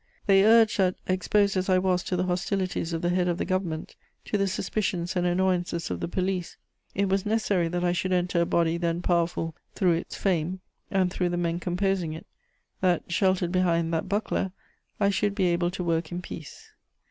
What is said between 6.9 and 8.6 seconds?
it was necessary that I should enter a